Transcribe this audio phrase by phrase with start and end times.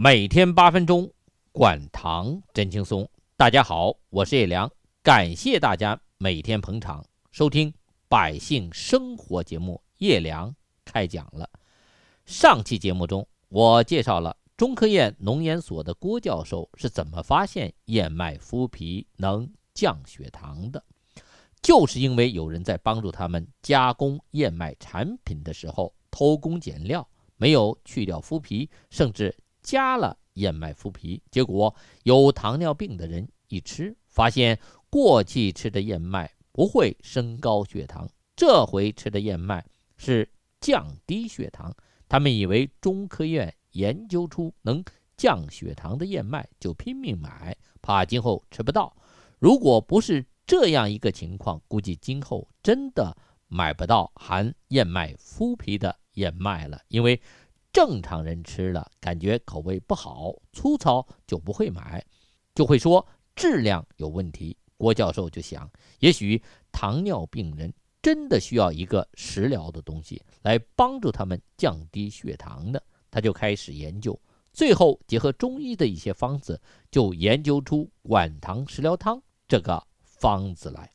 [0.00, 1.12] 每天八分钟，
[1.50, 3.10] 管糖真轻松。
[3.36, 4.70] 大家好，我是叶良，
[5.02, 7.74] 感谢大家每天捧场收听
[8.06, 9.82] 百姓生活节目。
[9.96, 11.50] 叶良开讲了。
[12.26, 20.80] 上期节目中，我介绍了中科院农研所的郭教授是怎么发现燕麦麸皮能降血糖的，
[21.60, 27.04] 就是因为有人在帮助他们加工燕麦产品的时候偷工减料，
[27.36, 29.36] 没有去掉麸皮，甚至。
[29.68, 39.62] 加了燕麦麸皮，结果有糖尿病的人一吃，发现过去吃的燕麦不会升高血糖，这回吃的燕麦
[39.98, 40.26] 是
[40.58, 41.70] 降低血糖。
[42.08, 44.82] 他们以为中科院研究出能
[45.18, 48.96] 降血糖的燕麦，就拼命买，怕今后吃不到。
[49.38, 53.14] 如果不是这样一个情况，估计今后真的
[53.48, 57.20] 买不到含燕麦麸皮的燕麦了，因为。
[57.72, 62.04] 正常人吃了感觉口味不好，粗糙就不会买，
[62.54, 64.56] 就会说质量有问题。
[64.76, 66.42] 郭教授就想，也许
[66.72, 74.18] 糖尿病人真的需要一个食疗的东西来帮助他们降低血糖的，他就开始研究，
[74.52, 80.90] 最后结合中医的一些方子，就研究出管糖食疗汤这个方子来。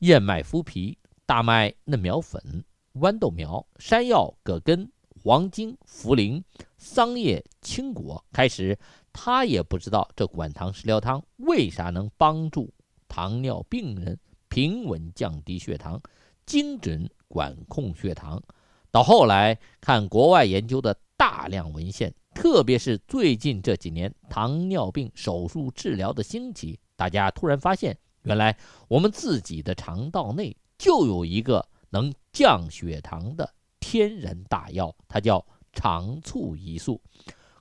[0.00, 4.90] 燕麦麸皮、大麦嫩苗粉、豌豆苗、山药、葛根。
[5.28, 6.42] 黄精、茯苓、
[6.78, 8.78] 桑叶、青果，开始
[9.12, 12.72] 他也不知道这管糖食疗汤为啥能帮助
[13.08, 14.18] 糖尿病人
[14.48, 16.00] 平稳降低血糖、
[16.46, 18.42] 精准管控血糖。
[18.90, 28.56] 到后来看国外研究的大量文献，特别是最近这几年糖尿病手术治疗的兴起，大家突然发现，原来
[28.88, 33.52] 我们自己的肠道内就有一个能降血糖的。
[33.90, 37.00] 天然大药，它叫肠促胰素。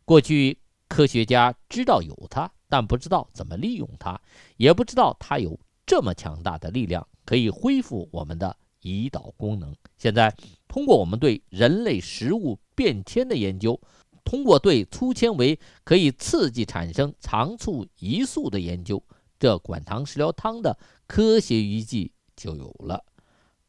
[0.03, 4.20] 过去科学家知道有它，但不知道怎么利用它，
[4.58, 9.73] 也不知道它有这么强大的力量，可以恢复我们的胰岛功能。
[9.98, 10.36] 现在
[10.67, 13.80] 通过我们对人类食物变迁的研究，
[14.26, 19.02] 通过对粗纤维可以刺激产生肠促胰素的研究，
[19.39, 20.77] 这管糖食疗汤的
[21.08, 23.05] 科学依据就有了。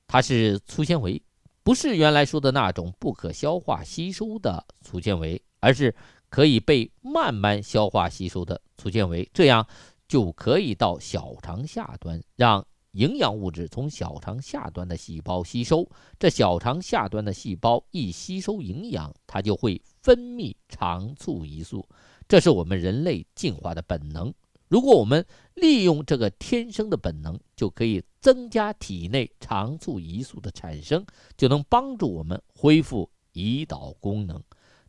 [0.09, 1.23] 它是粗纤维。
[1.69, 5.95] 不是原来说的那种不可消化吸收的粗纤维，而是
[6.31, 9.69] 可以被慢慢消化吸收的粗纤维，这样
[10.09, 15.87] 就可以到小肠下端，让营养物质从小肠下端的细胞吸收。
[16.19, 21.87] 这小肠下端的细胞一吸收营养，它就会分泌肠促胰素，
[22.27, 24.33] 这是我们人类进化的本能。
[24.69, 25.25] 如果我们
[25.55, 31.05] 利用这个天生的本能，就可以增加体内肠促胰素的产生，
[31.37, 34.43] 就能帮助我们恢复胰岛功能。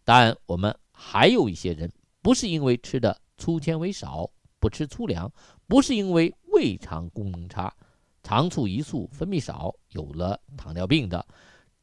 [0.03, 1.91] 但我们还有一些人，
[2.21, 4.29] 不是因为吃的粗纤维少，
[4.59, 5.31] 不吃粗粮，
[5.65, 7.73] 不是因为胃肠功能差，
[8.21, 11.25] 肠促胰素分泌少，有了糖尿病的，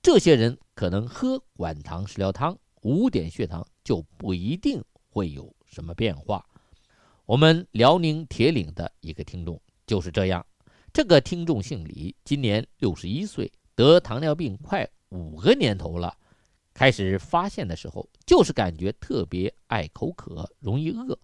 [0.03, 6.45] 这些人可能喝管糖食疗汤，五点血糖就不一定会有什么变化。
[7.27, 10.47] 我们辽宁铁岭的一个听众就是这样。
[10.93, 16.17] 这个听众姓李，今年六十一岁，得糖尿病快五个年头了。
[16.73, 21.19] 开始发现的时候，就是感觉特别爱口渴，容易饿，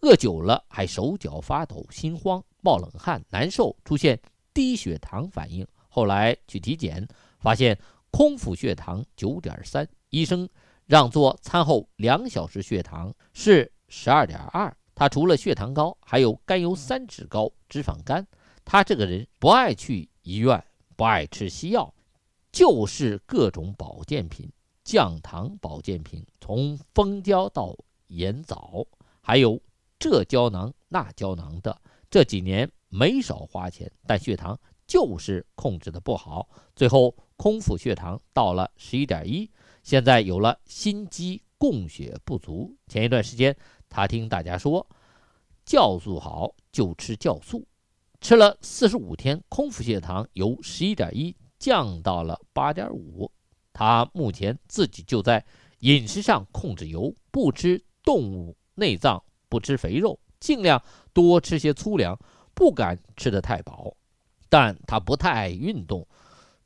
[0.00, 4.20] 饿久了还手脚发抖、心慌、冒冷汗、难受，出现
[4.52, 5.66] 低血糖反应。
[5.88, 7.08] 后来去体检，
[7.38, 7.78] 发现
[8.10, 10.46] 空腹血糖九点三，医生
[10.84, 14.76] 让做餐后两小时血糖是十二点二。
[14.96, 18.26] 他除了血糖高，还有甘油三酯高、脂肪肝。
[18.64, 20.64] 他这个人不爱去医院，
[20.96, 21.92] 不爱吃西药，
[22.50, 24.50] 就是各种保健品、
[24.82, 27.76] 降糖保健品，从蜂胶到
[28.06, 28.86] 盐枣，
[29.20, 29.60] 还有
[29.98, 31.78] 这胶囊那胶囊的。
[32.08, 39.50] 这几年没少花钱，但血糖就是控制的不好，最后空腹血糖到了十一点一。
[39.82, 43.54] 现在有了心肌供血不足，前一段时间。
[43.88, 44.86] 他听大家说，
[45.64, 47.66] 酵素好就吃酵素，
[48.20, 53.30] 吃了四十五天，空腹血糖由十一点一降到了八点五。
[53.72, 55.44] 他目前自己就在
[55.80, 60.82] 饮食上控制油，不吃动物内脏，不吃肥肉，尽量
[61.12, 62.18] 多吃些粗粮，
[62.54, 63.94] 不敢吃得太饱。
[64.48, 66.06] 但他不太爱运动，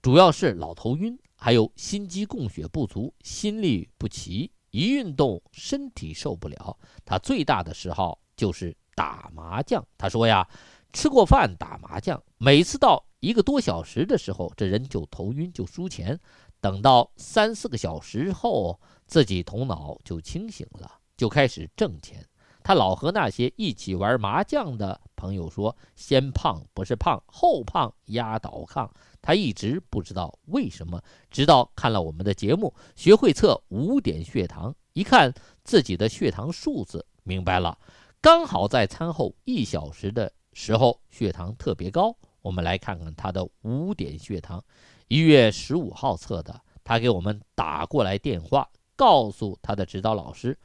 [0.02, 4.50] 主要是老头晕，还有心肌供血不足，心律不齐。
[4.70, 6.76] 一运动，身体受不了。
[7.04, 9.84] 他最大的嗜好就是打麻将。
[9.98, 10.48] 他说呀，
[10.92, 16.18] 吃过饭打麻将，每次到一个多小时的时候，这人就头晕，就输钱。
[16.60, 20.98] 等到三四个小时后，自己头脑就清醒了。
[21.16, 22.26] 就开始挣钱。
[22.70, 28.88] 他老和那些一起玩麻将的朋友说：“先胖不是胖，后胖压倒炕。”
[29.20, 31.02] 他一直不知道为什么，
[31.32, 35.34] 直到看了我们的节目，学会测五点血糖，一看
[35.64, 37.76] 自己的血糖数字，明白了，
[38.20, 42.16] 刚好在餐后一小时的时候血糖特别高。
[42.40, 44.62] 我们来看看他的五点血糖，
[45.08, 50.56] 一月十五号测的，他给我们打过来电话，告诉他的指导老师。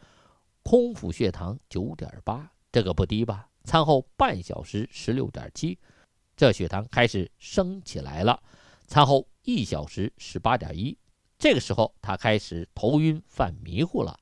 [0.67, 3.47] 空腹血糖九点八，这个不低吧？
[3.65, 5.77] 餐后半小时十六点七，
[6.35, 8.41] 这血糖开始升起来了。
[8.87, 10.97] 餐后一小时十八点一，
[11.37, 14.19] 这个时候他开始头晕犯迷糊了。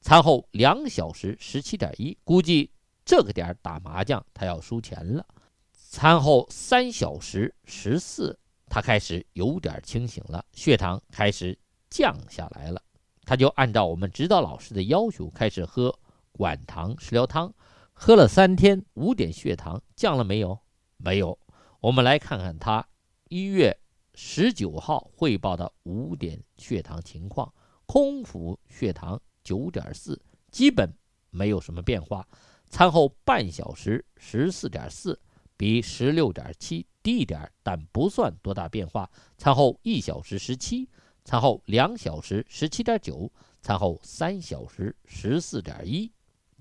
[0.00, 2.70] 餐后两小时十七点一，估计
[3.04, 5.26] 这个点打麻将他要输钱了。
[5.74, 11.58] 餐后三小时十四，他开始有点清醒了，血糖开始
[11.90, 12.82] 降下来了。
[13.32, 15.98] 他就按照我们指导老师的要求开始喝
[16.32, 17.50] 管糖食疗汤，
[17.94, 20.58] 喝了三天，五点血糖降了没有？
[20.98, 21.38] 没有。
[21.80, 22.86] 我们来看看他
[23.30, 23.74] 一月
[24.14, 27.50] 十九号汇报的五点血糖情况：
[27.86, 30.20] 空腹血糖九点四，
[30.50, 30.94] 基本
[31.30, 32.28] 没有什么变化。
[32.68, 35.18] 餐后半小时十四点四，
[35.56, 39.10] 比十六点七低一点，但不算多大变化。
[39.38, 40.86] 餐后一小时十七。
[41.24, 43.30] 餐后两小时十七点九，
[43.60, 46.10] 餐后三小时十四点一，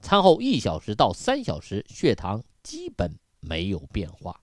[0.02, 4.40] 餐后一小时到三小时血糖基本没有变化。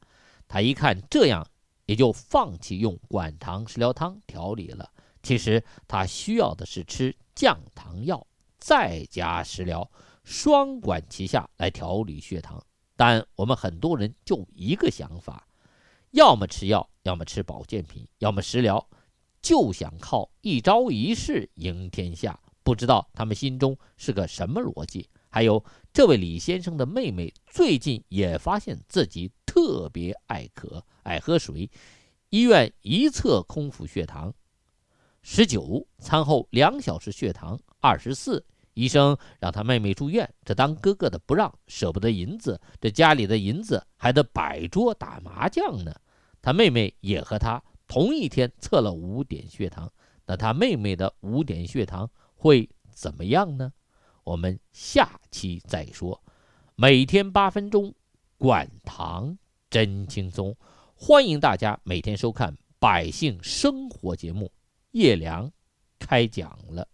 [0.49, 1.47] 他一看这样，
[1.87, 4.91] 也就放弃用管糖食疗汤调理了。
[5.23, 8.27] 其实他需要的是吃降糖药，
[8.59, 9.89] 再加食疗，
[10.25, 12.61] 双管齐下来调理血糖。
[12.97, 15.47] 但我们很多人就一个想法：
[16.11, 18.89] 要么吃药，要么吃保健品，要么食疗。
[19.41, 25.09] 就想靠一招一式赢天下，不知道他们心中是个什么逻辑。
[25.31, 25.63] 还有
[25.93, 31.71] 这位李先生的妹妹最近也发现自己特别爱渴、爱喝水。
[32.31, 34.33] 医院一测空腹血糖
[35.23, 38.45] 十九，餐后两小时血糖二十四，
[38.75, 40.29] 医生让他妹妹住院。
[40.45, 45.95] 这当哥哥的不让，舍不得银子，这家里的银子还得摆桌打麻将呢。
[46.41, 47.63] 他妹妹也和他。
[47.89, 49.91] 同一天测了五点血糖，
[50.27, 53.73] 那他妹妹的五点血糖会怎么样呢？
[54.25, 56.23] 我们下期再说。
[56.77, 57.93] 每天八分钟，
[58.37, 59.37] 管糖
[59.71, 60.55] 真轻松。
[60.95, 64.53] 欢迎大家每天收看《百姓生活》节目，
[64.91, 65.51] 叶良
[65.99, 66.87] 开讲了。